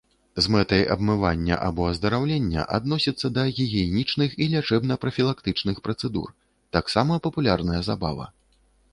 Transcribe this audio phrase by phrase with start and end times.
[0.43, 6.33] З мэтай абмывання або аздараўлення адносіцца да гігіенічных і лячэбна-прафілактычных працэдур,
[6.79, 8.25] таксама папулярная забава.